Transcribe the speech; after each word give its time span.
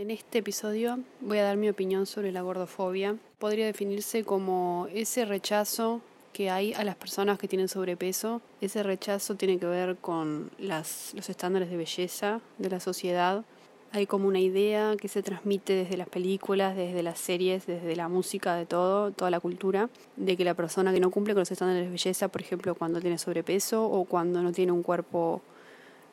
En 0.00 0.10
este 0.10 0.38
episodio 0.38 0.98
voy 1.20 1.36
a 1.36 1.42
dar 1.42 1.58
mi 1.58 1.68
opinión 1.68 2.06
sobre 2.06 2.32
la 2.32 2.40
gordofobia. 2.40 3.18
Podría 3.38 3.66
definirse 3.66 4.24
como 4.24 4.88
ese 4.94 5.26
rechazo 5.26 6.00
que 6.32 6.48
hay 6.48 6.72
a 6.72 6.84
las 6.84 6.96
personas 6.96 7.38
que 7.38 7.48
tienen 7.48 7.68
sobrepeso. 7.68 8.40
Ese 8.62 8.82
rechazo 8.82 9.34
tiene 9.34 9.58
que 9.58 9.66
ver 9.66 9.98
con 9.98 10.52
las, 10.58 11.12
los 11.14 11.28
estándares 11.28 11.68
de 11.68 11.76
belleza 11.76 12.40
de 12.56 12.70
la 12.70 12.80
sociedad. 12.80 13.44
Hay 13.92 14.06
como 14.06 14.26
una 14.26 14.40
idea 14.40 14.96
que 14.98 15.08
se 15.08 15.22
transmite 15.22 15.74
desde 15.74 15.98
las 15.98 16.08
películas, 16.08 16.76
desde 16.76 17.02
las 17.02 17.18
series, 17.18 17.66
desde 17.66 17.94
la 17.94 18.08
música, 18.08 18.54
de 18.54 18.64
todo, 18.64 19.10
toda 19.10 19.30
la 19.30 19.40
cultura, 19.40 19.90
de 20.16 20.34
que 20.34 20.46
la 20.46 20.54
persona 20.54 20.94
que 20.94 21.00
no 21.00 21.10
cumple 21.10 21.34
con 21.34 21.42
los 21.42 21.52
estándares 21.52 21.84
de 21.84 21.90
belleza, 21.90 22.28
por 22.28 22.40
ejemplo, 22.40 22.74
cuando 22.74 23.02
tiene 23.02 23.18
sobrepeso 23.18 23.84
o 23.84 24.06
cuando 24.06 24.40
no 24.42 24.50
tiene 24.52 24.72
un 24.72 24.82
cuerpo 24.82 25.42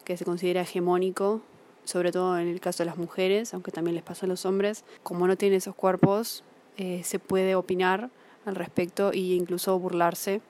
que 0.03 0.17
se 0.17 0.25
considera 0.25 0.63
hegemónico, 0.63 1.41
sobre 1.87 2.11
todo 2.11 2.37
en 2.37 2.49
el 2.49 2.59
caso 2.59 2.83
de 2.83 2.85
las 2.85 2.97
mujeres, 2.97 3.53
aunque 3.53 3.71
también 3.71 3.95
les 3.95 4.03
pasa 4.03 4.25
a 4.25 4.29
los 4.29 4.45
hombres, 4.45 4.83
como 5.03 5.25
no 5.25 5.37
tienen 5.37 5.57
esos 5.57 5.73
cuerpos, 5.73 6.43
eh, 6.75 7.01
se 7.05 7.17
puede 7.17 7.55
opinar 7.55 8.09
al 8.45 8.55
respecto 8.55 9.13
e 9.13 9.19
incluso 9.19 9.79
burlarse. 9.79 10.41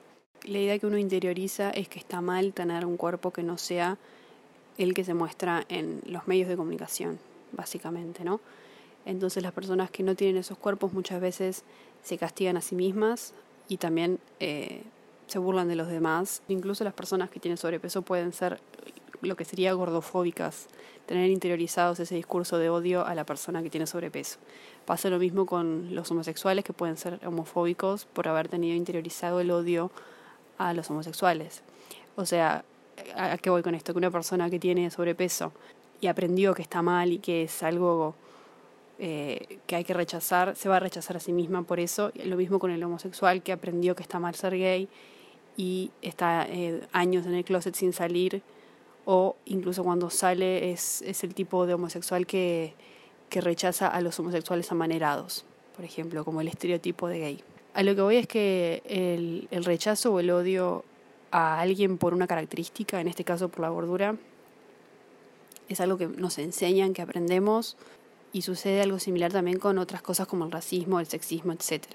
La 0.46 0.58
idea 0.58 0.80
que 0.80 0.88
uno 0.88 0.98
interioriza 0.98 1.70
es 1.70 1.90
que 1.90 2.00
está 2.00 2.22
mal 2.22 2.54
tener 2.54 2.88
un 2.88 2.98
cuerpo 2.98 3.32
que 3.32 3.44
no 3.44 3.60
sea 3.60 4.00
el 4.80 4.96
que 4.96 5.04
se 5.04 5.14
muestra 5.14 5.64
en 5.70 6.02
los 6.06 6.28
medios 6.28 6.50
de 6.50 6.58
comunicación, 6.58 7.20
básicamente, 7.52 8.24
¿no? 8.24 8.40
Entonces 9.06 9.44
las 9.44 9.54
personas 9.54 9.92
que 9.92 10.02
no 10.02 10.16
tienen 10.16 10.38
esos 10.38 10.58
cuerpos 10.58 10.92
muchas 10.92 11.22
veces 11.22 11.64
se 12.04 12.18
castigan 12.18 12.58
a 12.58 12.62
sí 12.62 12.76
mismas 12.76 13.34
y 13.68 13.78
también 13.78 14.20
eh, 14.40 14.82
se 15.28 15.38
burlan 15.38 15.68
de 15.68 15.76
los 15.76 15.88
demás. 15.88 16.42
Incluso 16.48 16.84
las 16.84 16.94
personas 16.94 17.30
que 17.30 17.40
tienen 17.40 17.58
sobrepeso 17.58 18.02
pueden 18.02 18.34
ser 18.34 18.60
lo 19.22 19.36
que 19.36 19.46
sería 19.46 19.74
gordofóbicas, 19.74 20.68
tener 21.06 21.30
interiorizados 21.30 22.00
ese 22.00 22.16
discurso 22.16 22.58
de 22.58 22.70
odio 22.70 23.06
a 23.06 23.16
la 23.16 23.26
persona 23.26 23.64
que 23.64 23.70
tiene 23.70 23.88
sobrepeso. 23.88 24.38
Pasa 24.86 25.10
lo 25.10 25.20
mismo 25.20 25.46
con 25.46 25.96
los 25.96 26.12
homosexuales 26.12 26.64
que 26.64 26.74
pueden 26.74 26.98
ser 26.98 27.20
homofóbicos 27.26 28.06
por 28.06 28.28
haber 28.28 28.48
tenido 28.48 28.76
interiorizado 28.76 29.40
el 29.40 29.52
odio 29.52 29.92
a 30.58 30.74
los 30.74 30.90
homosexuales. 30.90 31.64
O 32.16 32.26
sea, 32.26 32.64
¿a 33.16 33.38
qué 33.38 33.50
voy 33.50 33.64
con 33.64 33.76
esto? 33.76 33.94
Que 33.94 34.00
una 34.00 34.12
persona 34.12 34.50
que 34.50 34.60
tiene 34.60 34.90
sobrepeso 34.92 35.52
y 36.02 36.08
aprendió 36.08 36.54
que 36.54 36.62
está 36.62 36.82
mal 36.82 37.12
y 37.12 37.20
que 37.20 37.44
es 37.44 37.64
algo 37.64 38.16
eh, 39.00 39.60
que 39.68 39.76
hay 39.76 39.84
que 39.84 39.94
rechazar, 39.94 40.56
se 40.56 40.70
va 40.70 40.78
a 40.78 40.80
rechazar 40.80 41.18
a 41.18 41.20
sí 41.20 41.32
misma 41.32 41.64
por 41.64 41.80
eso. 41.80 42.12
Lo 42.26 42.36
mismo 42.36 42.60
con 42.60 42.72
el 42.72 42.84
homosexual 42.84 43.44
que 43.44 43.52
aprendió 43.52 43.96
que 43.96 44.04
está 44.04 44.20
mal 44.20 44.36
ser 44.36 44.58
gay 44.58 44.88
y 45.56 45.92
está 46.02 46.46
eh, 46.50 46.82
años 46.92 47.26
en 47.26 47.34
el 47.34 47.44
closet 47.44 47.76
sin 47.76 47.94
salir 47.94 48.42
o 49.10 49.38
incluso 49.46 49.86
cuando 49.86 50.10
sale 50.10 50.74
es, 50.74 51.02
es 51.02 51.24
el 51.24 51.34
tipo 51.34 51.66
de 51.66 51.74
homosexual 51.74 52.28
que, 52.28 52.74
que 53.30 53.40
rechaza 53.40 53.88
a 53.88 54.02
los 54.02 54.20
homosexuales 54.20 54.70
amanerados, 54.74 55.46
por 55.78 55.86
ejemplo, 55.86 56.26
como 56.26 56.42
el 56.42 56.50
estereotipo 56.50 57.08
de 57.08 57.20
gay. 57.20 57.44
A 57.74 57.84
lo 57.84 57.96
que 57.96 58.02
voy 58.02 58.18
es 58.18 58.28
que 58.28 58.84
el, 58.86 59.48
el 59.50 59.64
rechazo 59.64 60.14
o 60.14 60.20
el 60.20 60.30
odio 60.30 60.84
a 61.32 61.62
alguien 61.62 61.98
por 61.98 62.14
una 62.14 62.28
característica, 62.28 63.00
en 63.00 63.08
este 63.08 63.24
caso 63.24 63.48
por 63.48 63.62
la 63.62 63.70
gordura, 63.70 64.18
es 65.70 65.80
algo 65.80 65.98
que 65.98 66.08
nos 66.08 66.38
enseñan, 66.38 66.94
que 66.94 67.02
aprendemos, 67.02 67.78
y 68.34 68.42
sucede 68.42 68.82
algo 68.82 69.00
similar 69.00 69.32
también 69.32 69.58
con 69.58 69.78
otras 69.78 70.02
cosas 70.02 70.28
como 70.28 70.44
el 70.44 70.52
racismo, 70.52 71.00
el 71.00 71.08
sexismo, 71.08 71.54
etc. 71.54 71.86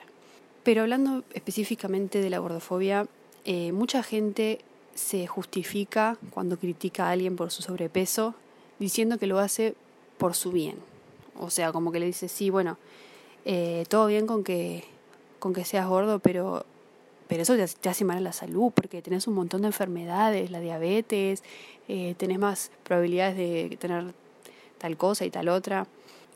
Pero 0.63 0.81
hablando 0.81 1.25
específicamente 1.35 2.23
de 2.23 2.31
la 2.31 2.39
gordofobia, 2.39 3.07
eh, 3.45 3.73
mucha 3.73 4.03
gente 4.03 4.61
se 4.95 5.27
justifica 5.27 6.19
cuando 6.31 6.59
critica 6.59 7.07
a 7.07 7.11
alguien 7.11 7.37
por 7.37 7.51
su 7.51 7.63
sobrepeso 7.63 8.35
diciendo 8.79 9.19
que 9.19 9.27
lo 9.27 9.39
hace 9.39 9.75
por 10.19 10.35
su 10.35 10.53
bien. 10.53 10.77
O 11.39 11.51
sea, 11.51 11.73
como 11.73 11.93
que 11.93 12.01
le 12.01 12.07
dice, 12.07 12.29
sí, 12.29 12.51
bueno, 12.51 12.79
eh, 13.45 13.85
todo 13.89 14.07
bien 14.07 14.27
con 14.27 14.45
que, 14.45 14.85
con 15.39 15.53
que 15.53 15.65
seas 15.65 15.89
gordo, 15.89 16.19
pero, 16.19 16.65
pero 17.29 17.43
eso 17.43 17.57
te, 17.57 17.89
hace 17.89 18.05
mal 18.05 18.19
a 18.19 18.21
la 18.21 18.33
salud 18.33 18.73
porque 18.75 19.03
tenés 19.03 19.27
un 19.27 19.35
montón 19.35 19.63
de 19.63 19.69
enfermedades, 19.69 20.51
la 20.51 20.61
diabetes, 20.61 21.43
eh, 21.89 22.15
tenés 22.19 22.39
más 22.39 22.71
probabilidades 22.85 23.37
de 23.37 23.77
tener 23.79 24.15
tal 24.79 24.97
cosa 24.97 25.25
y 25.25 25.31
tal 25.31 25.49
otra. 25.49 25.87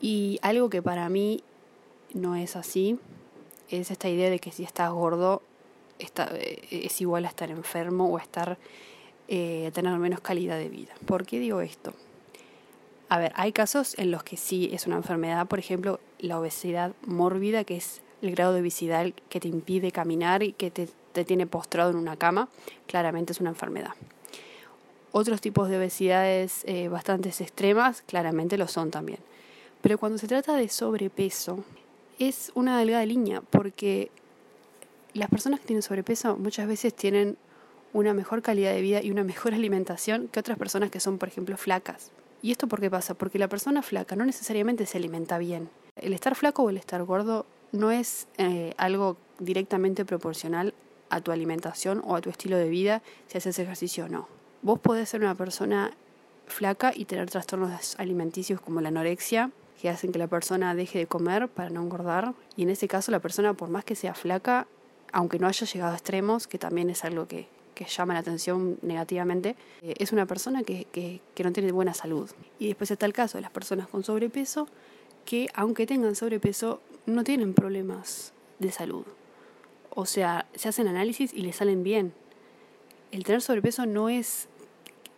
Y 0.01 0.39
algo 0.41 0.69
que 0.69 0.81
para 0.81 1.09
mí 1.09 1.43
no 2.13 2.35
es 2.35 2.55
así 2.55 2.99
es 3.69 3.91
esta 3.91 4.09
idea 4.09 4.29
de 4.29 4.39
que 4.39 4.51
si 4.51 4.63
estás 4.63 4.91
gordo 4.91 5.41
eh, 5.99 6.67
es 6.71 7.01
igual 7.01 7.25
a 7.25 7.29
estar 7.29 7.49
enfermo 7.49 8.07
o 8.07 8.17
a 8.17 8.21
estar 8.21 8.57
eh, 9.27 9.71
tener 9.73 9.97
menos 9.97 10.21
calidad 10.21 10.57
de 10.57 10.69
vida. 10.69 10.93
¿Por 11.05 11.25
qué 11.25 11.39
digo 11.39 11.61
esto? 11.61 11.93
A 13.09 13.19
ver, 13.19 13.31
hay 13.35 13.51
casos 13.51 13.97
en 13.97 14.11
los 14.11 14.23
que 14.23 14.37
sí 14.37 14.69
es 14.73 14.87
una 14.87 14.97
enfermedad, 14.97 15.47
por 15.47 15.59
ejemplo, 15.59 15.99
la 16.19 16.39
obesidad 16.39 16.93
mórbida, 17.05 17.63
que 17.63 17.77
es 17.77 18.01
el 18.21 18.31
grado 18.31 18.53
de 18.53 18.61
obesidad 18.61 19.11
que 19.29 19.39
te 19.39 19.47
impide 19.47 19.91
caminar 19.91 20.43
y 20.43 20.53
que 20.53 20.71
te, 20.71 20.89
tiene 21.25 21.47
postrado 21.47 21.91
en 21.91 21.95
una 21.95 22.17
cama, 22.17 22.49
claramente 22.85 23.33
es 23.33 23.39
una 23.39 23.49
enfermedad. 23.49 23.91
Otros 25.11 25.41
tipos 25.41 25.69
de 25.69 25.77
obesidades 25.77 26.63
eh, 26.65 26.89
bastante 26.89 27.29
extremas, 27.29 28.01
claramente 28.01 28.57
lo 28.57 28.67
son 28.67 28.91
también. 28.91 29.19
Pero 29.81 29.97
cuando 29.97 30.17
se 30.17 30.27
trata 30.27 30.55
de 30.55 30.69
sobrepeso, 30.69 31.63
es 32.19 32.51
una 32.55 32.77
delgada 32.79 33.05
línea, 33.05 33.41
porque 33.41 34.11
las 35.17 35.29
personas 35.29 35.59
que 35.59 35.67
tienen 35.67 35.81
sobrepeso 35.81 36.37
muchas 36.37 36.67
veces 36.67 36.93
tienen 36.93 37.37
una 37.93 38.13
mejor 38.13 38.41
calidad 38.41 38.73
de 38.73 38.81
vida 38.81 39.01
y 39.01 39.11
una 39.11 39.23
mejor 39.23 39.53
alimentación 39.55 40.27
que 40.27 40.39
otras 40.39 40.57
personas 40.57 40.91
que 40.91 40.99
son, 40.99 41.17
por 41.17 41.27
ejemplo, 41.27 41.57
flacas. 41.57 42.11
¿Y 42.41 42.51
esto 42.51 42.67
por 42.67 42.79
qué 42.79 42.89
pasa? 42.89 43.15
Porque 43.15 43.39
la 43.39 43.47
persona 43.47 43.81
flaca 43.81 44.15
no 44.15 44.25
necesariamente 44.25 44.85
se 44.85 44.97
alimenta 44.97 45.37
bien. 45.37 45.69
El 45.95 46.13
estar 46.13 46.35
flaco 46.35 46.63
o 46.63 46.69
el 46.69 46.77
estar 46.77 47.03
gordo 47.03 47.45
no 47.71 47.91
es 47.91 48.27
eh, 48.37 48.73
algo 48.77 49.17
directamente 49.39 50.05
proporcional 50.05 50.73
a 51.09 51.21
tu 51.21 51.31
alimentación 51.31 52.01
o 52.05 52.15
a 52.15 52.21
tu 52.21 52.29
estilo 52.29 52.57
de 52.57 52.69
vida, 52.69 53.01
si 53.27 53.37
haces 53.37 53.57
ejercicio 53.59 54.05
o 54.05 54.09
no. 54.09 54.27
Vos 54.61 54.79
podés 54.79 55.09
ser 55.09 55.21
una 55.21 55.35
persona 55.35 55.93
flaca 56.45 56.91
y 56.95 57.05
tener 57.05 57.29
trastornos 57.29 57.95
alimenticios 57.97 58.61
como 58.61 58.81
la 58.81 58.89
anorexia, 58.89 59.51
que 59.81 59.89
hacen 59.89 60.11
que 60.11 60.19
la 60.19 60.27
persona 60.27 60.73
deje 60.75 60.99
de 60.99 61.07
comer 61.07 61.47
para 61.47 61.69
no 61.69 61.81
engordar. 61.81 62.33
Y 62.55 62.63
en 62.63 62.69
ese 62.69 62.87
caso 62.87 63.11
la 63.11 63.19
persona, 63.19 63.53
por 63.53 63.69
más 63.69 63.85
que 63.85 63.95
sea 63.95 64.13
flaca, 64.13 64.67
aunque 65.11 65.39
no 65.39 65.47
haya 65.47 65.65
llegado 65.65 65.93
a 65.93 65.95
extremos, 65.95 66.47
que 66.47 66.57
también 66.57 66.89
es 66.89 67.03
algo 67.03 67.27
que, 67.27 67.47
llama 67.95 68.13
la 68.15 68.21
atención 68.21 68.79
negativamente, 68.81 69.55
eh, 69.83 69.93
es 69.99 70.11
una 70.11 70.25
persona 70.25 70.63
que, 70.63 71.21
no 71.43 71.51
tiene 71.51 71.71
buena 71.71 71.93
salud. 71.93 72.29
Y 72.59 72.67
después 72.67 72.89
está 72.89 73.05
el 73.05 73.13
caso 73.13 73.37
de 73.37 73.43
las 73.43 73.51
personas 73.51 73.87
con 73.87 74.03
sobrepeso, 74.03 74.67
que 75.25 75.47
aunque 75.53 75.85
tengan 75.85 76.15
sobrepeso, 76.15 76.81
no 77.05 77.23
tienen 77.23 77.53
problemas 77.53 78.33
de 78.59 78.71
salud. 78.71 79.05
O 79.89 80.05
sea, 80.05 80.47
se 80.55 80.69
hacen 80.69 80.87
análisis 80.87 81.33
y 81.33 81.41
les 81.41 81.57
salen 81.57 81.83
bien. 81.83 82.13
El 83.11 83.23
tener 83.23 83.41
sobrepeso 83.41 83.85
no 83.85 84.09
es 84.09 84.47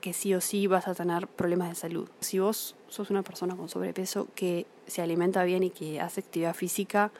que 0.01 0.13
sí 0.13 0.33
o 0.33 0.41
sí 0.41 0.67
vas 0.67 0.87
a 0.87 0.95
tener 0.95 1.27
problemas 1.27 1.69
de 1.69 1.75
salud. 1.75 2.09
Si 2.19 2.39
vos 2.39 2.75
sos 2.87 3.09
una 3.09 3.23
persona 3.23 3.55
con 3.55 3.69
sobrepeso 3.69 4.27
que 4.35 4.65
se 4.87 5.01
alimenta 5.01 5.43
bien 5.43 5.63
y 5.63 5.69
que 5.69 5.99
hace 5.99 6.21
actividad 6.21 6.55
física 6.55 7.11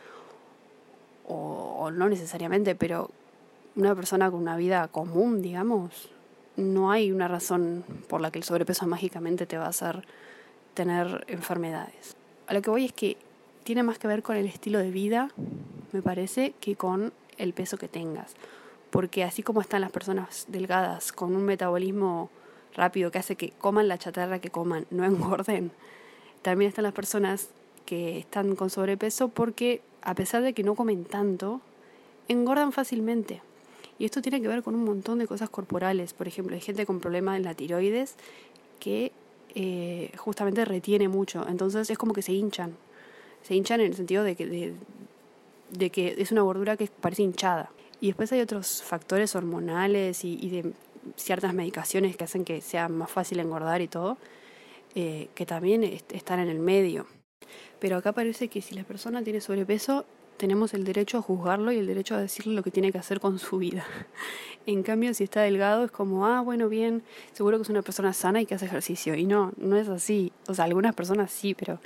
o, 1.30 1.92
no 1.92 2.10
necesariamente, 2.10 2.76
pero 2.76 3.10
una 3.76 3.96
persona 3.96 4.30
con 4.30 4.42
una 4.42 4.58
vida 4.58 4.88
común, 4.88 5.42
digamos, 5.42 6.10
no 6.58 6.92
hay 6.92 7.12
una 7.12 7.28
razón 7.28 7.86
por 8.08 8.20
la 8.20 8.32
que 8.32 8.40
el 8.40 8.44
sobrepeso 8.44 8.86
mágicamente 8.88 9.46
te 9.46 9.58
va 9.58 9.66
a 9.66 9.70
hacer 9.70 10.06
tener 10.74 11.24
enfermedades. 11.28 12.16
A 12.48 12.54
lo 12.54 12.62
que 12.62 12.70
voy 12.70 12.86
es 12.86 12.94
que 12.94 13.18
tiene 13.64 13.84
más 13.84 14.00
que 14.00 14.08
ver 14.08 14.24
con 14.24 14.36
el 14.36 14.48
estilo 14.48 14.80
de 14.80 14.92
vida, 14.92 15.30
me 15.92 16.02
parece, 16.02 16.54
que 16.60 16.76
con 16.76 17.14
el 17.38 17.54
peso 17.54 17.78
que 17.78 17.88
tengas. 17.88 18.34
Porque 18.90 19.24
así 19.24 19.44
como 19.44 19.62
están 19.62 19.82
las 19.82 19.92
personas 19.92 20.46
delgadas 20.48 21.12
con 21.12 21.36
un 21.36 21.46
metabolismo 21.46 22.30
rápido 22.76 23.12
que 23.12 23.20
hace 23.20 23.36
que 23.36 23.52
coman 23.52 23.88
la 23.88 23.98
chatarra 23.98 24.40
que 24.40 24.50
coman, 24.50 24.86
no 24.92 25.06
engorden, 25.06 25.72
también 26.42 26.70
están 26.70 26.84
las 26.84 26.94
personas 26.94 27.50
que 27.86 28.20
están 28.20 28.56
con 28.56 28.70
sobrepeso 28.70 29.30
porque 29.30 29.82
a 30.02 30.16
pesar 30.16 30.44
de 30.44 30.54
que 30.54 30.64
no 30.64 30.76
comen 30.76 31.06
tanto, 31.06 31.62
engordan 32.28 32.72
fácilmente. 32.72 33.42
Y 33.98 34.06
esto 34.06 34.22
tiene 34.22 34.42
que 34.42 34.48
ver 34.48 34.64
con 34.64 34.76
un 34.76 34.86
montón 34.86 35.20
de 35.20 35.28
cosas 35.28 35.50
corporales. 35.50 36.14
Por 36.14 36.28
ejemplo, 36.28 36.56
hay 36.56 36.62
gente 36.62 36.86
con 36.86 37.02
problemas 37.02 37.36
en 37.38 37.44
la 37.44 37.54
tiroides 37.54 38.16
que 38.80 39.12
eh, 39.56 40.12
justamente 40.18 40.64
retiene 40.64 41.10
mucho. 41.10 41.46
Entonces 41.48 41.90
es 41.90 41.98
como 41.98 42.14
que 42.14 42.22
se 42.22 42.32
hinchan. 42.32 42.78
Se 43.44 43.56
hinchan 43.56 43.82
en 43.82 43.88
el 43.88 43.96
sentido 43.96 44.24
de 44.24 44.36
que, 44.36 44.74
es 46.22 46.32
una 46.32 46.42
gordura 46.42 46.78
que 46.78 46.88
parece 46.88 47.24
hinchada. 47.24 47.72
Y 48.00 48.08
después 48.08 48.32
hay 48.32 48.40
otros 48.40 48.82
factores 48.84 49.36
hormonales 49.36 50.24
y, 50.24 50.50
de 50.50 50.72
ciertas 51.18 51.54
medicaciones 51.54 52.16
que 52.16 52.24
hacen 52.24 52.46
que 52.46 52.62
sea 52.62 52.88
más 52.88 53.12
fácil 53.12 53.40
engordar 53.40 53.82
y 53.82 53.88
todo, 53.88 54.18
eh, 54.96 55.28
que 55.36 55.46
también 55.46 55.84
están 55.84 56.40
en 56.40 56.48
el 56.48 56.60
medio. 56.60 57.06
Pero 57.80 57.98
acá 57.98 58.12
parece 58.12 58.48
que 58.48 58.62
si 58.62 58.76
la 58.76 58.84
persona 58.84 59.24
tiene 59.24 59.42
sobrepeso, 59.42 60.06
tenemos 60.40 60.74
el 60.74 60.86
derecho 60.86 61.18
a 61.18 61.22
juzgarlo 61.22 61.72
y 61.72 61.78
el 61.78 61.86
derecho 61.86 62.16
a 62.16 62.22
decirle 62.22 62.54
lo 62.54 62.64
que 62.64 62.72
tiene 62.72 62.92
que 62.92 62.98
hacer 62.98 63.20
con 63.20 63.38
su 63.38 63.58
vida. 63.58 63.86
En 64.66 64.84
cambio, 64.84 65.16
si 65.16 65.24
está 65.24 65.42
delgado, 65.42 65.86
es 65.86 65.90
como, 65.90 66.28
ah, 66.28 66.42
bueno, 66.42 66.70
bien, 66.70 67.02
seguro 67.34 67.58
que 67.58 67.64
es 67.64 67.70
una 67.70 67.82
persona 67.82 68.14
sana 68.14 68.40
y 68.40 68.46
que 68.46 68.54
hace 68.54 68.66
ejercicio. 68.66 69.16
Y 69.16 69.26
no, 69.26 69.52
no 69.58 69.78
es 69.78 69.88
así. 69.88 70.32
O 70.48 70.54
sea, 70.54 70.66
algunas 70.66 70.94
personas 70.94 71.32
sí, 71.32 71.56
pero 71.56 71.80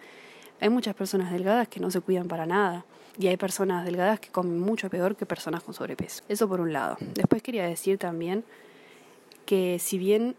Hay 0.60 0.68
muchas 0.68 0.94
personas 0.94 1.32
delgadas 1.32 1.70
que 1.70 1.80
no 1.80 1.90
se 1.92 2.02
cuidan 2.02 2.28
para 2.28 2.46
nada. 2.46 2.84
Y 3.18 3.28
hay 3.28 3.38
personas 3.38 3.86
delgadas 3.86 4.20
que 4.20 4.30
comen 4.30 4.60
mucho 4.60 4.90
peor 4.90 5.16
que 5.16 5.26
personas 5.26 5.64
con 5.64 5.74
sobrepeso. 5.74 6.24
Eso 6.28 6.50
por 6.50 6.60
un 6.60 6.74
lado. 6.74 6.98
Después 7.14 7.42
quería 7.42 7.66
decir 7.66 7.98
también 7.98 8.44
que 9.46 9.78
si 9.80 9.98
bien 9.98 10.36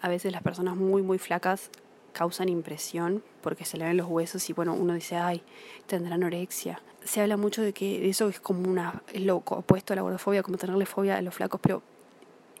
a 0.00 0.08
veces 0.08 0.30
las 0.30 0.42
personas 0.42 0.76
muy, 0.76 1.02
muy 1.02 1.18
flacas 1.18 1.70
causan 2.14 2.48
impresión 2.48 3.22
porque 3.42 3.66
se 3.66 3.76
le 3.76 3.84
ven 3.84 3.98
los 3.98 4.06
huesos 4.06 4.48
y 4.48 4.54
bueno, 4.54 4.72
uno 4.72 4.94
dice, 4.94 5.16
ay, 5.16 5.42
tendrá 5.86 6.14
anorexia. 6.14 6.80
Se 7.04 7.20
habla 7.20 7.36
mucho 7.36 7.60
de 7.60 7.74
que 7.74 8.08
eso 8.08 8.28
es 8.30 8.40
como 8.40 8.70
una, 8.70 9.02
es 9.12 9.20
lo 9.20 9.36
opuesto 9.36 9.92
a 9.92 9.96
la 9.96 10.02
gordofobia, 10.02 10.42
como 10.42 10.56
tenerle 10.56 10.86
fobia 10.86 11.18
a 11.18 11.22
los 11.22 11.34
flacos, 11.34 11.60
pero 11.60 11.82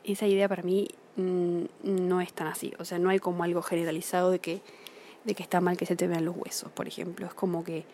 esa 0.04 0.26
idea 0.26 0.48
para 0.48 0.62
mí 0.62 0.88
mm, 1.16 1.62
no 1.84 2.20
es 2.20 2.34
tan 2.34 2.48
así. 2.48 2.74
O 2.78 2.84
sea, 2.84 2.98
no 2.98 3.08
hay 3.08 3.20
como 3.20 3.42
algo 3.44 3.62
generalizado 3.62 4.30
de 4.30 4.40
que, 4.40 4.60
de 5.24 5.34
que 5.34 5.42
está 5.42 5.62
mal 5.62 5.78
que 5.78 5.86
se 5.86 5.96
te 5.96 6.06
vean 6.06 6.26
los 6.26 6.36
huesos, 6.36 6.70
por 6.72 6.86
ejemplo. 6.86 7.26
Es 7.26 7.32
como 7.32 7.64
que, 7.64 7.86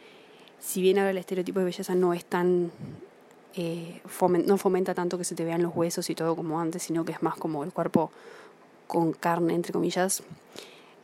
si 0.59 0.83
bien 0.83 0.99
ahora 0.99 1.11
el 1.11 1.19
estereotipo 1.19 1.61
de 1.61 1.67
belleza 1.67 1.95
no 1.95 2.12
es 2.12 2.25
tan 2.25 2.73
eh, 3.55 4.01
no 4.47 4.57
fomenta 4.59 4.95
tanto 4.95 5.19
que 5.19 5.25
se 5.25 5.35
te 5.35 5.45
vean 5.45 5.62
los 5.62 5.75
huesos 5.75 6.09
y 6.11 6.15
todo 6.15 6.37
como 6.37 6.61
antes, 6.61 6.83
sino 6.85 7.05
que 7.05 7.12
es 7.12 7.23
más 7.23 7.37
como 7.37 7.65
el 7.65 7.73
cuerpo 7.73 8.11
con 8.87 9.12
carne, 9.12 9.55
entre 9.55 9.73
comillas, 9.73 10.23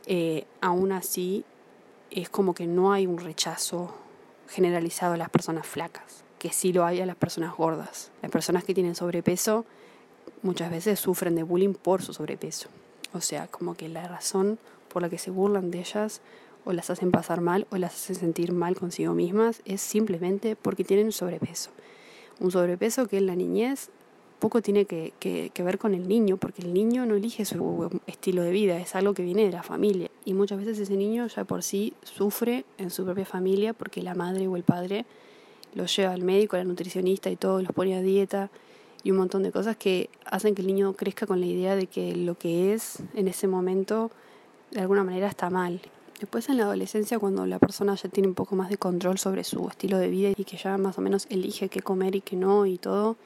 eh, 0.07 0.45
aún 0.61 0.93
así 0.93 1.43
es 2.11 2.29
como 2.29 2.53
que 2.53 2.65
no 2.65 2.93
hay 2.93 3.05
un 3.05 3.17
rechazo 3.17 3.93
generalizado 4.47 5.13
a 5.13 5.17
las 5.17 5.29
personas 5.29 5.67
flacas, 5.67 6.23
que 6.39 6.51
sí 6.51 6.71
lo 6.71 6.85
hay 6.85 7.01
a 7.01 7.05
las 7.05 7.17
personas 7.17 7.55
gordas. 7.55 8.11
Las 8.21 8.31
personas 8.31 8.63
que 8.63 8.73
tienen 8.73 8.95
sobrepeso 8.95 9.65
muchas 10.43 10.71
veces 10.71 10.99
sufren 10.99 11.35
de 11.35 11.43
bullying 11.43 11.73
por 11.73 12.01
su 12.01 12.13
sobrepeso. 12.13 12.69
O 13.13 13.19
sea, 13.19 13.47
como 13.47 13.75
que 13.75 13.89
la 13.89 14.07
razón 14.07 14.59
por 14.87 15.01
la 15.01 15.09
que 15.09 15.17
se 15.17 15.29
burlan 15.29 15.71
de 15.71 15.79
ellas 15.79 16.21
o 16.63 16.71
las 16.71 16.89
hacen 16.89 17.11
pasar 17.11 17.41
mal 17.41 17.67
o 17.69 17.77
las 17.77 17.93
hacen 17.93 18.15
sentir 18.15 18.53
mal 18.53 18.75
consigo 18.77 19.13
mismas 19.13 19.61
es 19.65 19.81
simplemente 19.81 20.55
porque 20.55 20.85
tienen 20.85 21.11
sobrepeso. 21.11 21.71
Un 22.39 22.51
sobrepeso 22.51 23.07
que 23.07 23.17
en 23.17 23.25
la 23.25 23.35
niñez 23.35 23.89
poco 24.39 24.61
tiene 24.61 24.85
que, 24.85 25.13
que, 25.19 25.63
ver 25.63 25.77
con 25.77 25.93
el 25.93 26.07
niño, 26.07 26.37
porque 26.37 26.61
el 26.61 26.73
niño 26.73 27.05
no 27.05 27.15
elige 27.15 27.45
su 27.45 27.89
estilo 28.05 28.43
de 28.43 28.51
vida, 28.51 28.77
es 28.77 28.95
algo 28.95 29.13
que 29.13 29.23
viene 29.23 29.43
de 29.45 29.51
la 29.51 29.63
familia. 29.63 30.09
Y 30.25 30.33
muchas 30.33 30.59
veces 30.59 30.79
ese 30.79 30.95
niño 30.95 31.27
ya 31.27 31.43
por 31.43 31.63
sí 31.63 31.93
sufre 32.03 32.65
en 32.77 32.89
su 32.89 33.03
propia 33.03 33.25
familia 33.25 33.73
porque 33.73 34.01
la 34.01 34.13
madre 34.15 34.47
o 34.47 34.55
el 34.55 34.63
padre 34.63 35.05
lo 35.73 35.85
lleva 35.85 36.13
al 36.13 36.23
médico, 36.23 36.55
a 36.55 36.59
la 36.59 36.65
nutricionista 36.65 37.29
y 37.29 37.35
todo, 37.35 37.61
los 37.61 37.71
pone 37.71 37.95
a 37.95 38.01
dieta 38.01 38.49
y 39.03 39.11
un 39.11 39.17
montón 39.17 39.43
de 39.43 39.51
cosas 39.51 39.77
que 39.77 40.09
hacen 40.25 40.55
que 40.55 40.61
el 40.61 40.67
niño 40.67 40.93
crezca 40.93 41.25
con 41.25 41.39
la 41.39 41.45
idea 41.45 41.75
de 41.75 41.87
que 41.87 42.15
lo 42.15 42.37
que 42.37 42.73
es 42.73 43.01
en 43.13 43.27
ese 43.27 43.47
momento 43.47 44.11
de 44.71 44.81
alguna 44.81 45.03
manera 45.03 45.27
está 45.27 45.49
mal. 45.49 45.81
Después 46.19 46.49
en 46.49 46.57
la 46.57 46.63
adolescencia, 46.63 47.19
cuando 47.19 47.45
la 47.45 47.59
persona 47.59 47.93
ya 47.95 48.09
tiene 48.09 48.27
un 48.27 48.33
poco 48.33 48.55
más 48.55 48.69
de 48.69 48.77
control 48.77 49.19
sobre 49.19 49.43
su 49.43 49.67
estilo 49.69 49.99
de 49.99 50.09
vida 50.09 50.31
y 50.35 50.43
que 50.45 50.57
ya 50.57 50.77
más 50.77 50.97
o 50.97 51.01
menos 51.01 51.27
elige 51.29 51.69
qué 51.69 51.81
comer 51.81 52.15
y 52.15 52.21
qué 52.21 52.35
no 52.35 52.65
y 52.65 52.77
todo, 52.77 53.17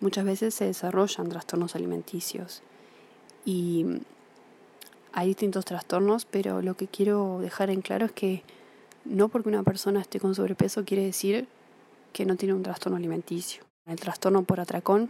muchas 0.00 0.24
veces 0.24 0.54
se 0.54 0.66
desarrollan 0.66 1.28
trastornos 1.28 1.74
alimenticios. 1.74 2.62
Y 3.44 3.86
hay 5.12 5.28
distintos 5.28 5.64
trastornos, 5.64 6.24
pero 6.24 6.62
lo 6.62 6.76
que 6.76 6.88
quiero 6.88 7.38
dejar 7.40 7.70
en 7.70 7.82
claro 7.82 8.06
es 8.06 8.12
que 8.12 8.42
no 9.04 9.28
porque 9.28 9.48
una 9.48 9.62
persona 9.62 10.00
esté 10.00 10.20
con 10.20 10.34
sobrepeso 10.34 10.84
quiere 10.84 11.04
decir 11.04 11.48
que 12.12 12.26
no 12.26 12.36
tiene 12.36 12.54
un 12.54 12.62
trastorno 12.62 12.96
alimenticio. 12.96 13.64
El 13.86 13.98
trastorno 13.98 14.42
por 14.42 14.60
atracón, 14.60 15.08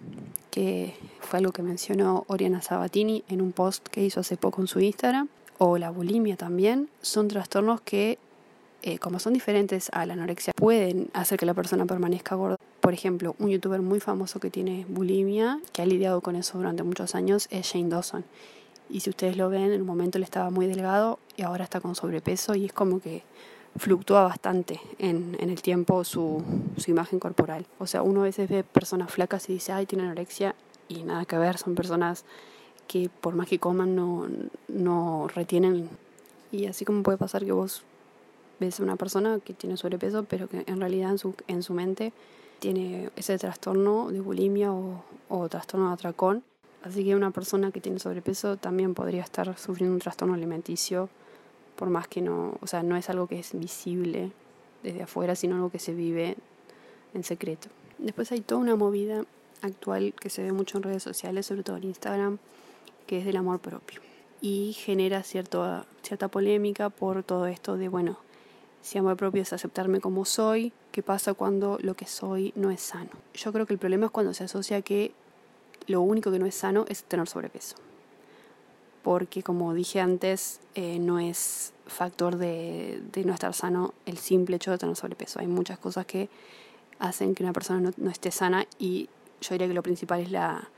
que 0.51 0.95
fue 1.21 1.39
algo 1.39 1.53
que 1.53 1.63
mencionó 1.63 2.25
Oriana 2.29 2.63
Sabatini 2.63 3.25
en 3.29 3.43
un 3.43 3.53
post 3.53 3.87
que 3.89 4.05
hizo 4.05 4.21
hace 4.21 4.37
poco 4.37 4.61
en 4.61 4.69
su 4.69 4.81
Instagram, 4.81 5.29
o 5.59 5.77
la 5.77 5.91
bulimia 5.91 6.37
también, 6.37 6.89
son 7.03 7.29
trastornos 7.29 7.83
que, 7.83 8.19
eh, 8.83 8.99
como 8.99 9.19
son 9.19 9.35
diferentes 9.35 9.91
a 9.93 10.07
la 10.07 10.15
anorexia, 10.15 10.55
pueden 10.55 11.11
hacer 11.13 11.39
que 11.39 11.45
la 11.45 11.53
persona 11.53 11.85
permanezca 11.85 12.37
gorda. 12.37 12.57
Por 12.81 12.95
ejemplo, 12.95 13.37
un 13.39 13.51
youtuber 13.51 13.83
muy 13.83 14.01
famoso 14.01 14.41
que 14.41 14.51
tiene 14.51 14.87
bulimia, 14.89 15.61
que 15.73 15.83
ha 15.83 15.87
lidiado 15.87 16.21
con 16.21 16.37
eso 16.37 16.57
durante 16.57 16.83
muchos 16.83 17.15
años, 17.15 17.47
es 17.51 17.67
Shane 17.67 17.91
Dawson. 17.91 18.25
Y 18.89 19.01
si 19.01 19.11
ustedes 19.11 19.37
lo 19.37 19.49
ven, 19.49 19.73
en 19.73 19.83
un 19.83 19.87
momento 19.87 20.19
él 20.19 20.25
estaba 20.25 20.51
muy 20.51 20.67
delgado 20.67 21.19
y 21.37 21.43
ahora 21.43 21.65
está 21.65 21.81
con 21.81 21.95
sobrepeso 21.95 22.55
y 22.55 22.65
es 22.65 22.73
como 22.73 23.01
que 23.01 23.23
fluctúa 23.77 24.25
bastante 24.25 24.81
en, 24.99 25.37
en 25.39 25.51
el 25.51 25.63
tiempo 25.63 26.03
su, 26.05 26.43
su 26.77 26.91
imagen 26.91 27.21
corporal. 27.21 27.67
O 27.79 27.87
sea, 27.87 28.03
uno 28.03 28.23
a 28.23 28.25
veces 28.25 28.49
ve 28.49 28.65
personas 28.65 29.13
flacas 29.13 29.49
y 29.49 29.55
dice, 29.55 29.73
ay, 29.73 29.87
tiene 29.87 30.05
anorexia 30.05 30.55
y 30.89 31.05
nada 31.05 31.25
que 31.25 31.39
ver, 31.39 31.59
son 31.59 31.75
personas 31.75 32.25
que 32.89 33.09
por 33.21 33.37
más 33.37 33.47
que 33.47 33.61
coman 33.61 33.95
no, 33.95 34.27
no 34.67 35.29
retienen. 35.29 35.89
Y 36.51 36.67
así 36.67 36.85
como 36.85 37.05
puede 37.05 37.19
pasar 37.19 37.45
que 37.45 37.53
vos 37.53 37.83
ves 38.59 38.81
a 38.81 38.83
una 38.83 38.97
persona 38.97 39.39
que 39.39 39.55
tiene 39.55 39.77
sobrepeso, 39.77 40.25
pero 40.25 40.49
que 40.49 40.65
en 40.67 40.81
realidad 40.81 41.13
en 41.13 41.19
su, 41.19 41.35
en 41.47 41.63
su 41.63 41.75
mente 41.75 42.13
tiene 42.61 43.11
ese 43.17 43.37
trastorno 43.39 44.11
de 44.11 44.21
bulimia 44.21 44.73
o, 44.73 45.03
o 45.29 45.49
trastorno 45.49 45.89
de 45.89 45.95
atracón. 45.95 46.45
Así 46.83 47.05
que 47.05 47.15
una 47.15 47.31
persona 47.31 47.73
que 47.73 47.81
tiene 47.81 47.99
sobrepeso 47.99 48.57
también 48.57 48.95
podría 48.95 49.23
estar 49.23 49.59
sufriendo 49.59 49.95
un 49.95 50.01
trastorno 50.01 50.35
alimenticio, 50.35 51.09
por 51.77 51.91
más 51.91 52.09
que 52.09 52.23
no, 52.23 52.55
o 52.61 52.67
sea, 52.67 52.83
no 52.83 52.97
es 52.97 53.11
algo 53.11 53.27
que 53.27 53.39
es 53.39 53.59
visible 53.59 54.31
desde 54.83 55.03
afuera, 55.03 55.35
sino 55.35 55.57
algo 55.57 55.71
que 55.71 55.79
se 55.79 55.93
vive 55.93 56.37
en 57.13 57.25
secreto. 57.25 57.69
Después 57.99 58.33
hay 58.33 58.41
toda 58.41 58.61
una 58.61 58.77
movida 58.77 59.25
actual 59.63 60.15
que 60.19 60.31
se 60.31 60.43
ve 60.43 60.53
mucho 60.53 60.79
en 60.79 60.85
redes 60.85 61.03
sociales, 61.03 61.47
sobre 61.47 61.63
todo 61.63 61.77
en 61.77 61.85
Instagram, 61.85 62.39
que 63.07 63.19
es 63.19 63.25
del 63.25 63.37
amor 63.37 63.61
propio. 63.61 64.01
Y 64.41 64.73
genera 64.73 65.23
cierto, 65.23 65.85
cierta 66.03 66.29
polémica 66.29 66.89
por 66.89 67.23
todo 67.23 67.47
esto 67.47 67.77
de, 67.77 67.89
bueno, 67.89 68.17
si 68.83 68.99
amor 68.99 69.17
propio 69.17 69.43
es 69.43 69.53
aceptarme 69.53 70.01
como 70.01 70.25
soy, 70.25 70.73
¿qué 70.93 71.03
pasa 71.03 71.35
cuando 71.35 71.79
lo 71.83 71.95
que 71.95 72.07
soy 72.07 72.53
no 72.57 72.71
es 72.71 72.81
sano? 72.81 73.11
Yo 73.35 73.53
creo 73.53 73.67
que 73.67 73.75
el 73.75 73.79
problema 73.79 74.07
es 74.07 74.13
cuando 74.13 74.35
se 74.35 74.45
asocia 74.45 74.83
que 74.83 75.13
lo 75.87 76.01
único 76.01 76.31
que 76.31 76.39
no 76.39 76.47
es 76.47 76.55
sano 76.55 76.85
es 76.89 77.05
tener 77.05 77.29
sobrepeso. 77.29 77.77
Porque 79.03 79.43
como 79.43 79.75
dije 79.75 80.01
antes, 80.01 80.61
eh, 80.75 80.99
no 80.99 81.19
es 81.19 81.73
factor 81.87 82.37
de, 82.37 83.03
de, 83.13 83.25
no 83.25 83.33
estar 83.33 83.53
sano 83.55 83.95
el 84.07 84.19
simple 84.19 84.57
hecho 84.57 84.71
de 84.71 84.79
tener 84.79 84.97
sobrepeso. 84.97 85.41
Hay 85.41 85.47
muchas 85.47 85.79
cosas 85.79 86.07
que 86.07 86.29
hacen 86.99 87.35
que 87.35 87.43
una 87.43 87.53
persona 87.53 87.93
no, 87.97 88.11
esté 88.11 88.31
sana 88.31 88.67
y 88.79 89.09
yo 89.41 89.55
diría 89.55 89.69
que 89.69 89.75
lo 89.75 89.83
principal 89.83 90.21
es 90.21 90.31
la, 90.31 90.69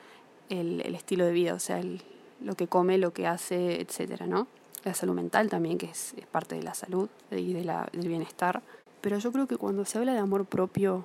el, 0.48 0.80
el 0.82 0.94
estilo 0.94 1.26
de 1.26 1.32
vida, 1.32 1.54
o 1.54 1.58
sea, 1.58 1.78
el, 1.80 2.00
lo 2.40 2.54
que 2.54 2.68
come, 2.68 2.96
lo 2.98 3.12
que 3.12 3.26
hace, 3.26 3.80
etcétera, 3.80 4.26
¿no? 4.26 4.46
La 4.84 4.94
salud 4.94 5.14
mental 5.14 5.48
también, 5.48 5.78
que 5.78 5.86
es, 5.86 6.14
parte 6.30 6.56
de 6.56 6.62
la 6.62 6.74
salud 6.74 7.08
y 7.30 7.52
del 7.52 8.08
bienestar. 8.08 8.62
Pero 9.00 9.18
yo 9.18 9.32
creo 9.32 9.46
que 9.46 9.56
cuando 9.56 9.84
se 9.84 9.98
habla 9.98 10.12
de 10.12 10.18
amor 10.18 10.46
propio, 10.46 11.04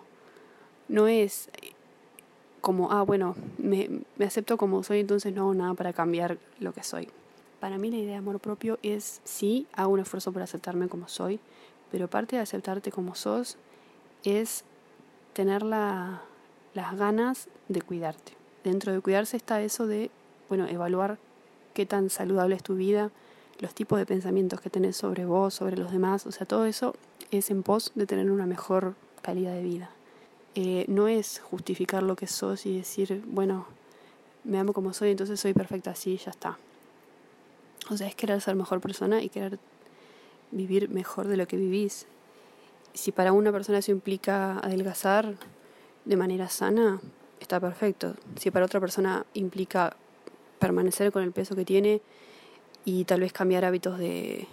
no 0.88 1.08
es 1.08 1.50
como, 2.62 2.92
ah, 2.92 3.04
bueno, 3.04 3.36
me, 3.58 4.02
acepto 4.26 4.58
como 4.58 4.84
soy, 4.84 5.00
entonces 5.00 5.34
no 5.34 5.44
hago 5.44 5.54
nada 5.54 5.74
para 5.74 5.94
cambiar 5.94 6.38
lo 6.60 6.74
que 6.74 6.84
soy. 6.84 7.10
Para 7.60 7.78
mí 7.78 7.90
la 7.90 7.98
idea 7.98 8.12
de 8.12 8.18
amor 8.18 8.40
propio 8.40 8.78
es, 8.84 9.22
sí, 9.24 9.68
hago 9.74 9.94
un 9.94 10.00
esfuerzo 10.00 10.32
por 10.32 10.42
aceptarme 10.42 10.88
como 10.88 11.08
soy, 11.08 11.40
pero 11.92 12.10
parte 12.10 12.36
de 12.36 12.42
aceptarte 12.42 12.92
como 12.92 13.16
sos 13.16 13.58
es 14.24 14.64
tener 15.34 15.64
la, 15.64 16.22
las 16.74 16.96
ganas 16.98 17.48
de 17.68 17.82
cuidarte. 17.82 18.34
Dentro 18.64 18.92
de 18.92 19.02
cuidarse 19.02 19.38
está 19.38 19.62
eso 19.62 19.88
de, 19.88 20.12
bueno, 20.50 20.68
evaluar 20.68 21.18
qué 21.74 21.86
tan 21.86 22.10
saludable 22.10 22.56
es 22.56 22.64
tu 22.64 22.76
vida, 22.76 23.12
los 23.60 23.74
tipos 23.74 24.00
de 24.00 24.06
pensamientos 24.06 24.62
que 24.62 24.70
tenés 24.70 24.98
sobre 24.98 25.26
vos, 25.26 25.54
sobre 25.54 25.78
los 25.78 25.92
demás, 25.92 26.26
o 26.26 26.32
sea, 26.32 26.46
todo 26.46 26.66
eso 26.66 26.96
es 27.32 27.50
en 27.50 27.64
pos 27.64 27.92
de 27.96 28.06
tener 28.06 28.30
una 28.32 28.46
mejor 28.46 28.96
calidad 29.22 29.54
de 29.54 29.64
vida. 29.64 29.90
Eh, 30.56 30.86
no 30.88 31.08
es 31.08 31.40
justificar 31.40 32.04
lo 32.04 32.16
que 32.16 32.28
sos 32.28 32.66
y 32.66 32.78
decir, 32.78 33.24
bueno, 33.28 33.68
me 34.44 34.60
amo 34.60 34.74
como 34.74 34.94
soy, 34.94 35.12
entonces 35.12 35.40
soy 35.40 35.54
perfecta 35.54 35.92
así, 35.92 36.18
ya 36.18 36.32
está. 36.32 36.58
O 37.90 37.98
sea, 37.98 38.08
es 38.08 38.16
querer 38.16 38.42
ser 38.42 38.56
mejor 38.56 38.82
persona 38.82 39.22
y 39.22 39.30
querer 39.30 39.60
vivir 40.52 40.90
mejor 40.90 41.28
de 41.28 41.38
lo 41.38 41.48
que 41.48 41.58
vivís. 41.58 42.08
Si 42.94 43.12
para 43.12 43.34
una 43.34 43.52
persona 43.52 43.80
eso 43.80 43.92
implica 43.92 44.58
adelgazar 44.60 45.36
de 46.06 46.18
manera 46.18 46.50
sana, 46.50 47.00
está 47.40 47.60
perfecto. 47.60 48.16
Si 48.38 48.50
para 48.52 48.66
otra 48.66 48.80
persona 48.80 49.26
implica 49.34 49.96
permanecer 50.60 51.12
con 51.12 51.24
el 51.24 51.32
peso 51.32 51.56
que 51.56 51.66
tiene 51.66 52.02
y 52.88 53.04
tal 53.04 53.20
vez 53.20 53.34
cambiar 53.34 53.66
hábitos 53.66 54.00
de, 54.00 54.48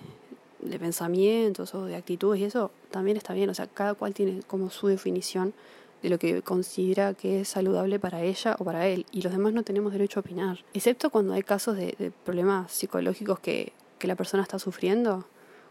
pensamientos 0.81 1.73
o 1.73 1.85
de 1.85 1.95
actitudes 1.95 2.41
y 2.41 2.45
eso 2.45 2.73
también 2.91 3.17
está 3.17 3.33
bien. 3.33 3.49
O 3.49 3.55
sea, 3.55 3.69
cada 3.69 3.95
cual 3.95 4.13
tiene 4.13 4.41
como 4.49 4.71
su 4.71 4.89
definición 4.89 5.55
de 6.03 6.09
lo 6.09 6.19
que 6.19 6.43
considera 6.43 7.15
que 7.15 7.43
es 7.43 7.49
saludable 7.49 8.01
para 8.01 8.23
ella 8.23 8.57
o 8.59 8.65
para 8.65 8.89
él. 8.89 9.07
Y 9.13 9.23
los 9.23 9.33
demás 9.33 9.53
no 9.53 9.63
tenemos 9.63 9.93
derecho 9.93 10.19
a 10.19 10.23
opinar. 10.23 10.65
Excepto 10.75 11.11
cuando 11.11 11.33
hay 11.33 11.45
casos 11.45 11.77
de, 11.77 11.95
de 11.97 12.11
problemas 12.11 12.73
psicológicos 12.73 13.39
que, 13.39 13.73
que 14.01 14.09
la 14.09 14.17
persona 14.17 14.43
está 14.43 14.59
sufriendo. 14.59 15.25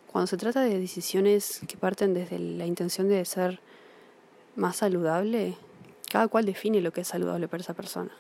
Cuando 0.09 0.27
se 0.27 0.37
trata 0.37 0.61
de 0.61 0.79
decisiones 0.79 1.59
que 1.67 1.75
parten 1.75 2.13
desde 2.13 2.39
la 2.39 2.65
intención 2.65 3.09
de 3.09 3.25
ser 3.25 3.59
más 4.55 4.77
saludable, 4.77 5.57
cada 6.09 6.29
cual 6.29 6.45
define 6.45 6.79
lo 6.79 6.93
que 6.93 7.01
es 7.01 7.09
saludable 7.09 7.49
para 7.49 7.59
esa 7.59 7.73
persona. 7.73 8.11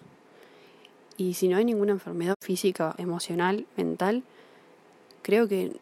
Y 1.17 1.35
si 1.35 1.47
no 1.47 1.57
hay 1.57 1.65
ninguna 1.65 1.91
enfermedad 1.91 2.35
física, 2.41 2.95
emocional, 2.97 3.65
mental, 3.77 4.23
creo 5.21 5.47
que 5.47 5.73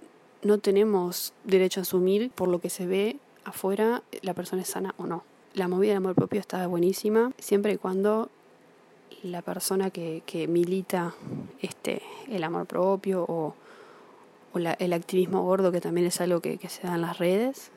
no 0.43 0.57
tenemos 0.57 1.33
derecho 1.43 1.79
a 1.79 1.83
asumir 1.83 2.31
por 2.31 2.47
lo 2.49 2.59
que 2.59 2.69
se 2.69 2.85
ve 2.85 3.17
afuera 3.43 4.03
la 4.21 4.33
persona 4.33 4.61
es 4.61 4.69
sana 4.69 4.93
o 4.97 5.05
no. 5.05 5.23
La 5.53 5.67
movida 5.67 5.89
del 5.89 5.97
amor 5.97 6.15
propio 6.15 6.39
está 6.39 6.65
buenísima, 6.67 7.31
siempre 7.37 7.73
y 7.73 7.77
cuando 7.77 8.29
la 9.23 9.41
persona 9.41 9.89
que, 9.89 10.23
que 10.25 10.47
milita 10.47 11.13
este, 11.61 12.01
el 12.29 12.43
amor 12.43 12.65
propio 12.65 13.25
o, 13.27 13.53
o 14.53 14.57
el 14.57 14.93
activismo 14.93 15.43
gordo, 15.43 15.71
que 15.71 15.81
también 15.81 16.07
es 16.07 16.21
algo 16.21 16.39
que, 16.39 16.57
que 16.57 16.69
se 16.69 16.87
da 16.87 16.95
en 16.95 17.01
las 17.01 17.17
redes, 17.17 17.71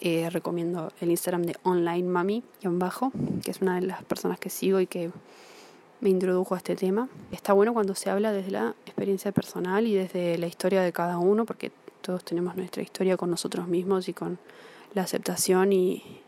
eh, 0.00 0.28
recomiendo 0.30 0.92
el 1.00 1.10
Instagram 1.10 1.42
de 1.42 1.56
Online 1.62 2.06
Mami, 2.06 2.42
que 2.60 3.50
es 3.50 3.60
una 3.62 3.76
de 3.80 3.86
las 3.86 4.04
personas 4.04 4.38
que 4.38 4.50
sigo 4.50 4.78
y 4.80 4.86
que 4.86 5.10
me 6.00 6.10
introdujo 6.10 6.54
a 6.54 6.58
este 6.58 6.76
tema. 6.76 7.08
Está 7.32 7.52
bueno 7.52 7.72
cuando 7.72 7.94
se 7.94 8.10
habla 8.10 8.32
desde 8.32 8.50
la 8.50 8.74
experiencia 8.84 9.32
personal 9.32 9.86
y 9.86 9.94
desde 9.94 10.38
la 10.38 10.46
historia 10.46 10.82
de 10.82 10.92
cada 10.92 11.18
uno, 11.18 11.44
porque 11.44 11.72
todos 12.00 12.24
tenemos 12.24 12.56
nuestra 12.56 12.82
historia 12.82 13.16
con 13.16 13.30
nosotros 13.30 13.66
mismos 13.68 14.08
y 14.08 14.12
con 14.12 14.38
la 14.94 15.02
aceptación 15.02 15.72
y, 15.72 16.20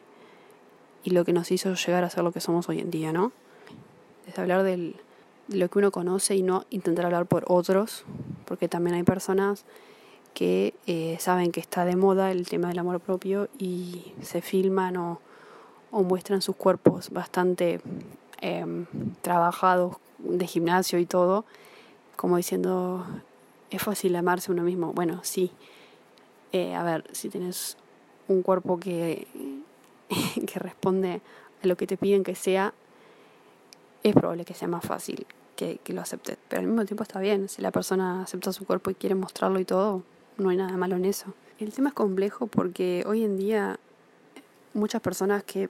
y 1.04 1.10
lo 1.10 1.24
que 1.24 1.32
nos 1.32 1.50
hizo 1.50 1.74
llegar 1.74 2.04
a 2.04 2.10
ser 2.10 2.24
lo 2.24 2.32
que 2.32 2.40
somos 2.40 2.68
hoy 2.68 2.80
en 2.80 2.90
día, 2.90 3.12
¿no? 3.12 3.32
Es 4.26 4.38
hablar 4.38 4.62
del, 4.62 4.96
de 5.48 5.56
lo 5.56 5.68
que 5.68 5.78
uno 5.78 5.90
conoce 5.90 6.36
y 6.36 6.42
no 6.42 6.64
intentar 6.70 7.06
hablar 7.06 7.26
por 7.26 7.44
otros, 7.48 8.04
porque 8.44 8.68
también 8.68 8.96
hay 8.96 9.02
personas 9.02 9.64
que 10.34 10.74
eh, 10.86 11.16
saben 11.20 11.52
que 11.52 11.60
está 11.60 11.84
de 11.84 11.96
moda 11.96 12.30
el 12.30 12.46
tema 12.48 12.68
del 12.68 12.78
amor 12.78 13.00
propio 13.00 13.48
y 13.58 14.12
se 14.22 14.40
filman 14.40 14.96
o, 14.96 15.20
o 15.90 16.02
muestran 16.02 16.42
sus 16.42 16.56
cuerpos 16.56 17.10
bastante 17.10 17.80
em, 18.40 18.86
trabajados 19.22 19.96
de 20.18 20.46
gimnasio 20.46 20.98
y 20.98 21.06
todo, 21.06 21.44
como 22.16 22.36
diciendo, 22.36 23.06
es 23.70 23.82
fácil 23.82 24.16
amarse 24.16 24.52
uno 24.52 24.62
mismo. 24.62 24.92
Bueno, 24.92 25.20
sí. 25.22 25.50
Eh, 26.52 26.74
a 26.74 26.82
ver, 26.82 27.04
si 27.12 27.28
tienes 27.28 27.76
un 28.26 28.42
cuerpo 28.42 28.78
que, 28.80 29.26
que 30.46 30.58
responde 30.58 31.20
a 31.62 31.66
lo 31.66 31.76
que 31.76 31.86
te 31.86 31.96
piden 31.96 32.24
que 32.24 32.34
sea, 32.34 32.74
es 34.02 34.14
probable 34.14 34.44
que 34.44 34.54
sea 34.54 34.68
más 34.68 34.84
fácil 34.84 35.26
que, 35.56 35.78
que 35.82 35.92
lo 35.92 36.00
aceptes. 36.00 36.38
Pero 36.48 36.60
al 36.60 36.66
mismo 36.66 36.84
tiempo 36.84 37.02
está 37.02 37.20
bien. 37.20 37.48
Si 37.48 37.62
la 37.62 37.70
persona 37.70 38.22
acepta 38.22 38.52
su 38.52 38.64
cuerpo 38.64 38.90
y 38.90 38.94
quiere 38.94 39.14
mostrarlo 39.14 39.58
y 39.60 39.64
todo, 39.64 40.02
no 40.36 40.50
hay 40.50 40.56
nada 40.56 40.76
malo 40.76 40.96
en 40.96 41.04
eso. 41.04 41.34
El 41.58 41.72
tema 41.72 41.88
es 41.88 41.94
complejo 41.94 42.46
porque 42.46 43.04
hoy 43.06 43.24
en 43.24 43.36
día 43.36 43.78
muchas 44.74 45.00
personas 45.00 45.42
que, 45.42 45.68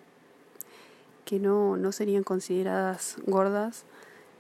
que 1.29 1.39
no, 1.39 1.77
no 1.77 1.93
serían 1.93 2.23
consideradas 2.23 3.19
gordas 3.27 3.85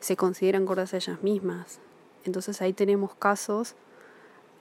se 0.00 0.16
consideran 0.16 0.64
gordas 0.64 0.94
ellas 0.94 1.22
mismas. 1.22 1.80
Entonces 2.24 2.62
ahí 2.62 2.72
tenemos 2.72 3.14
casos 3.14 3.74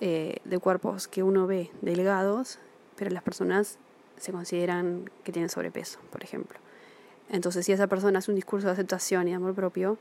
eh, 0.01 0.35
de 0.43 0.59
cuerpos 0.59 1.07
que 1.07 1.23
uno 1.23 1.47
ve 1.47 1.71
delgados, 1.81 2.59
pero 2.97 3.11
las 3.11 3.23
personas 3.23 3.77
se 4.17 4.33
consideran 4.33 5.09
que 5.23 5.31
tienen 5.31 5.47
sobrepeso, 5.47 5.99
por 6.11 6.21
ejemplo. 6.21 6.59
Entonces 7.29 7.65
si 7.65 7.71
esa 7.71 7.87
persona 7.87 8.19
hace 8.19 8.31
un 8.31 8.35
discurso 8.35 8.67
de 8.67 8.73
aceptación 8.73 9.29
y 9.29 9.31
de 9.31 9.37
amor 9.37 9.53
propio, 9.53 9.97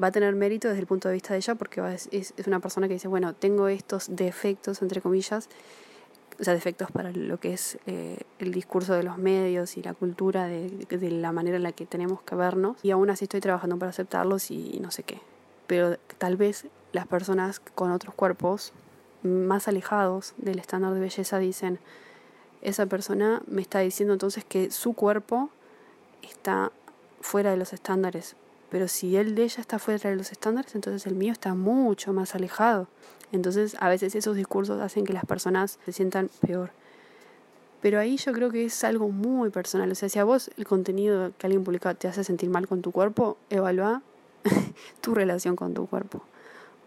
va 0.00 0.06
a 0.06 0.12
tener 0.12 0.36
mérito 0.36 0.68
desde 0.68 0.82
el 0.82 0.86
punto 0.86 1.08
de 1.08 1.14
vista 1.14 1.32
de 1.32 1.38
ella 1.38 1.56
porque 1.56 1.80
es, 1.92 2.08
es, 2.12 2.46
una 2.46 2.60
persona 2.60 2.86
que 2.86 2.94
dice, 2.94 3.08
bueno, 3.08 3.34
tengo 3.34 3.66
estos 3.66 4.14
defectos, 4.14 4.82
entre 4.82 5.00
comillas, 5.00 5.48
o 6.40 6.44
sea, 6.44 6.54
defectos 6.54 6.90
para 6.90 7.10
lo 7.10 7.40
que 7.40 7.52
es 7.52 7.78
eh, 7.86 8.20
el 8.38 8.52
discurso 8.52 8.94
de 8.94 9.02
los 9.02 9.18
medios 9.18 9.76
y 9.76 9.82
la 9.82 9.94
cultura 9.94 10.46
de, 10.46 10.68
de, 10.68 11.10
la 11.10 11.32
manera 11.32 11.56
en 11.56 11.64
la 11.64 11.72
que 11.72 11.84
tenemos 11.84 12.22
que 12.22 12.36
vernos, 12.36 12.76
y 12.82 12.90
aún 12.90 13.10
así 13.10 13.24
estoy 13.24 13.40
trabajando 13.40 13.76
para 13.78 13.90
aceptarlos 13.90 14.50
y 14.50 14.78
no 14.80 14.90
sé 14.90 15.02
qué. 15.02 15.20
Pero 15.66 15.96
tal 16.18 16.36
vez 16.36 16.66
las 16.92 17.06
personas 17.06 17.60
con 17.60 17.90
otros 17.90 18.14
cuerpos 18.14 18.72
más 19.22 19.68
alejados 19.68 20.34
del 20.36 20.58
estándar 20.58 20.94
de 20.94 21.00
belleza 21.00 21.38
dicen, 21.38 21.80
esa 22.62 22.86
persona 22.86 23.42
me 23.46 23.62
está 23.62 23.80
diciendo 23.80 24.12
entonces 24.12 24.44
que 24.44 24.70
su 24.70 24.94
cuerpo 24.94 25.50
está 26.22 26.72
fuera 27.20 27.50
de 27.50 27.56
los 27.56 27.72
estándares, 27.72 28.36
pero 28.70 28.88
si 28.88 29.16
el 29.16 29.34
de 29.34 29.44
ella 29.44 29.60
está 29.60 29.78
fuera 29.78 30.10
de 30.10 30.16
los 30.16 30.32
estándares, 30.32 30.74
entonces 30.74 31.06
el 31.06 31.14
mío 31.14 31.32
está 31.32 31.54
mucho 31.54 32.12
más 32.12 32.34
alejado. 32.34 32.88
Entonces 33.32 33.76
a 33.80 33.88
veces 33.88 34.14
esos 34.14 34.36
discursos 34.36 34.80
hacen 34.80 35.04
que 35.04 35.12
las 35.12 35.24
personas 35.24 35.78
se 35.84 35.92
sientan 35.92 36.30
peor. 36.40 36.70
Pero 37.80 38.00
ahí 38.00 38.16
yo 38.16 38.32
creo 38.32 38.50
que 38.50 38.64
es 38.64 38.84
algo 38.84 39.08
muy 39.08 39.50
personal. 39.50 39.90
O 39.90 39.94
sea, 39.94 40.08
si 40.08 40.18
a 40.18 40.24
vos 40.24 40.50
el 40.56 40.66
contenido 40.66 41.32
que 41.38 41.46
alguien 41.46 41.64
publica 41.64 41.94
te 41.94 42.08
hace 42.08 42.24
sentir 42.24 42.50
mal 42.50 42.66
con 42.66 42.82
tu 42.82 42.90
cuerpo, 42.90 43.38
evalúa 43.50 44.02
tu 45.00 45.14
relación 45.14 45.56
con 45.56 45.74
tu 45.74 45.86
cuerpo. 45.86 46.22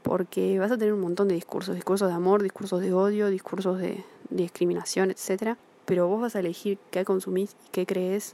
Porque 0.03 0.59
vas 0.59 0.71
a 0.71 0.77
tener 0.77 0.93
un 0.93 1.01
montón 1.01 1.27
de 1.27 1.35
discursos, 1.35 1.75
discursos 1.75 2.09
de 2.09 2.15
amor, 2.15 2.43
discursos 2.43 2.81
de 2.81 2.93
odio, 2.93 3.29
discursos 3.29 3.77
de, 3.79 4.03
discriminación, 4.31 5.11
etc. 5.11 5.57
Pero 5.85 6.07
vos 6.07 6.21
vas 6.21 6.35
a 6.35 6.39
elegir 6.39 6.79
qué 6.89 7.05
consumís 7.05 7.55
y 7.67 7.69
qué 7.71 7.85
crees 7.85 8.33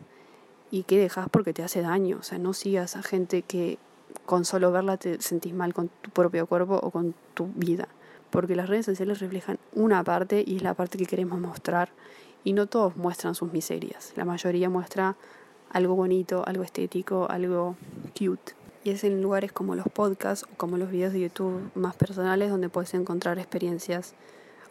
y 0.72 0.84
qué 0.84 0.98
dejas 0.98 1.30
porque 1.30 1.54
te 1.54 1.64
hace 1.64 1.82
daño. 1.82 2.18
O 2.20 2.24
sea, 2.24 2.38
no 2.38 2.54
sigas 2.54 2.96
a 2.96 3.04
gente 3.04 3.42
que 3.42 3.78
con 4.26 4.46
solo 4.46 4.72
verla 4.72 4.98
te 4.98 5.22
sentís 5.22 5.54
mal 5.54 5.74
con 5.74 5.90
tu 6.02 6.10
propio 6.12 6.48
cuerpo 6.48 6.80
o 6.82 6.92
con 6.92 7.14
tu 7.34 7.48
vida. 7.56 7.88
Porque 8.30 8.56
las 8.56 8.70
redes 8.70 8.86
sociales 8.86 9.20
reflejan 9.20 9.58
una 9.74 10.04
parte 10.04 10.44
y 10.46 10.58
es 10.58 10.64
la 10.64 10.74
parte 10.74 10.98
que 10.98 11.06
queremos 11.06 11.40
mostrar. 11.40 11.90
Y 12.44 12.54
no 12.54 12.68
todos 12.68 12.96
muestran 12.96 13.36
sus 13.36 13.52
miserias. 13.52 14.14
La 14.16 14.26
mayoría 14.26 14.70
muestra 14.70 15.16
algo 15.72 15.96
bonito, 15.96 16.44
algo 16.46 16.64
estético, 16.64 17.28
algo 17.30 17.76
cute. 18.18 18.54
Y 18.84 18.92
es 18.92 19.04
en 19.04 19.22
lugares 19.22 19.52
como 19.52 19.76
los 19.76 19.88
podcasts 19.88 20.46
o 20.52 20.58
como 20.58 20.78
los 20.78 20.92
videos 20.92 21.14
de 21.14 21.22
YouTube 21.22 21.72
más 21.76 21.96
personales 21.96 22.50
donde 22.50 22.70
puedes 22.70 22.94
encontrar 22.94 23.38
experiencias 23.38 24.14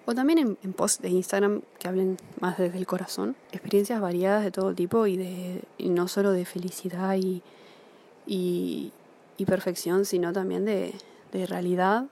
o 0.06 0.14
también 0.14 0.38
en, 0.38 0.58
en 0.62 0.72
posts 0.72 1.02
de 1.02 1.10
Instagram 1.10 1.62
que 1.78 1.88
hablen 1.88 2.16
más 2.40 2.56
desde 2.56 2.78
el 2.78 2.86
corazón. 2.86 3.36
Experiencias 3.52 4.00
variadas 4.00 4.44
de 4.44 4.50
todo 4.50 4.72
tipo 4.72 5.06
y, 5.06 5.16
de, 5.16 5.62
y 5.76 5.90
no 5.90 6.08
solo 6.08 6.32
de 6.32 6.44
felicidad 6.44 7.16
y, 7.16 7.42
y, 8.26 8.92
y 9.36 9.44
perfección, 9.44 10.04
sino 10.04 10.32
también 10.32 10.64
de, 10.64 10.94
de 11.32 11.46
realidad 11.46 12.06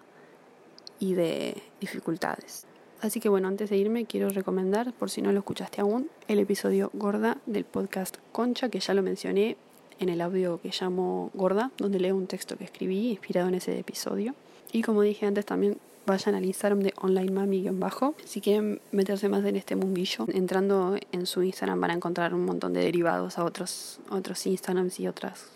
y 0.98 1.14
de 1.14 1.62
dificultades. 1.80 2.66
Así 3.00 3.20
que 3.20 3.28
bueno, 3.28 3.48
antes 3.48 3.70
de 3.70 3.76
irme 3.76 4.06
quiero 4.06 4.28
recomendar, 4.30 4.92
por 4.92 5.10
si 5.10 5.22
no 5.22 5.30
lo 5.30 5.38
escuchaste 5.38 5.80
aún, 5.80 6.10
el 6.26 6.38
episodio 6.38 6.90
Gorda 6.94 7.38
del 7.46 7.64
podcast 7.64 8.16
Concha, 8.32 8.70
que 8.70 8.80
ya 8.80 8.94
lo 8.94 9.02
mencioné 9.02 9.56
en 10.00 10.08
el 10.08 10.20
audio 10.20 10.60
que 10.60 10.70
llamo 10.78 11.30
Gorda, 11.34 11.70
donde 11.76 12.00
leo 12.00 12.16
un 12.16 12.26
texto 12.26 12.56
que 12.56 12.64
escribí 12.64 13.10
inspirado 13.10 13.48
en 13.48 13.54
ese 13.54 13.78
episodio. 13.78 14.34
Y 14.72 14.82
como 14.82 15.02
dije 15.02 15.26
antes 15.26 15.46
también 15.46 15.78
vayan 16.06 16.34
al 16.34 16.44
Instagram 16.44 16.80
de 16.80 16.94
Online 17.00 17.32
Mami-bajo. 17.32 18.14
Si 18.24 18.40
quieren 18.40 18.80
meterse 18.92 19.28
más 19.28 19.44
en 19.44 19.56
este 19.56 19.76
mundillo, 19.76 20.26
entrando 20.28 20.96
en 21.12 21.26
su 21.26 21.42
Instagram 21.42 21.80
van 21.80 21.90
a 21.90 21.94
encontrar 21.94 22.34
un 22.34 22.44
montón 22.44 22.72
de 22.72 22.80
derivados 22.80 23.38
a 23.38 23.44
otros, 23.44 24.00
otros 24.10 24.46
Instagrams 24.46 25.00
y 25.00 25.08
otras 25.08 25.46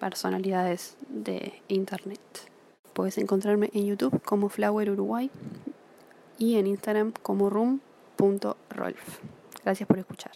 personalidades 0.00 0.96
de 1.08 1.62
Internet. 1.68 2.20
Puedes 2.92 3.18
encontrarme 3.18 3.70
en 3.72 3.86
YouTube 3.86 4.20
como 4.22 4.48
Flower 4.48 4.90
Uruguay 4.90 5.30
y 6.38 6.56
en 6.56 6.66
Instagram 6.66 7.12
como 7.22 7.48
room.rolf. 7.48 9.18
Gracias 9.64 9.86
por 9.86 9.98
escuchar. 9.98 10.32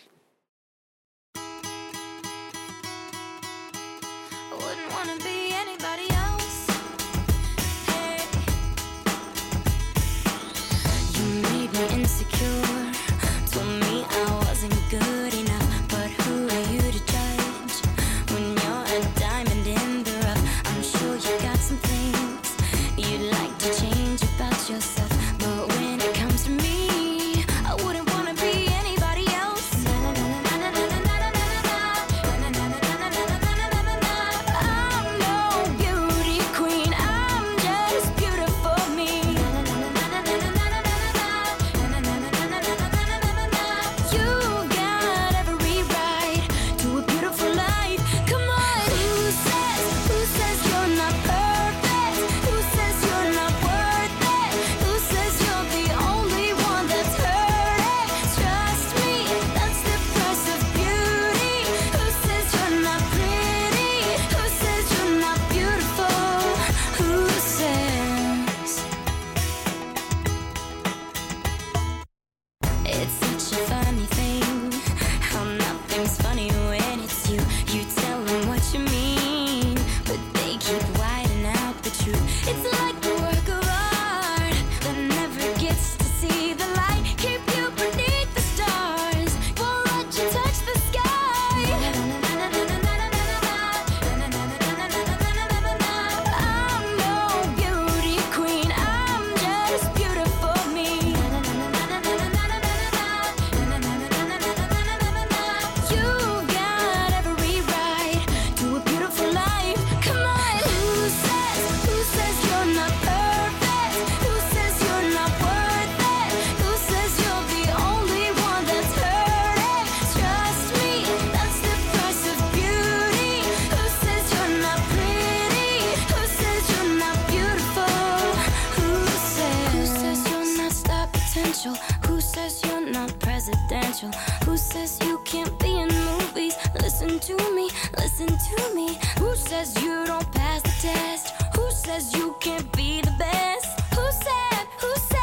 Who 131.65 132.21
says 132.21 132.63
you're 132.65 132.83
not 132.83 133.19
presidential? 133.19 134.11
Who 134.45 134.59
says 134.59 134.99
you 135.03 135.19
can't 135.25 135.59
be 135.59 135.79
in 135.81 135.89
movies? 135.89 136.55
Listen 136.83 137.19
to 137.19 137.37
me, 137.55 137.71
listen 137.97 138.27
to 138.29 138.75
me. 138.75 138.99
Who 139.19 139.35
says 139.35 139.75
you 139.83 140.05
don't 140.07 140.31
pass 140.33 140.61
the 140.63 140.89
test? 140.89 141.33
Who 141.57 141.71
says 141.71 142.15
you 142.15 142.37
can't 142.41 142.71
be 142.77 143.01
the 143.01 143.15
best? 143.19 143.81
Who 143.95 144.05
said, 144.13 144.67
who 144.81 144.95
said? 144.97 145.16